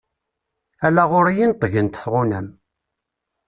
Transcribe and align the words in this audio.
Ala 0.85 1.03
ɣur-i 1.11 1.33
i 1.41 1.45
neṭṭgent 1.49 1.97
tɣunam. 2.03 2.47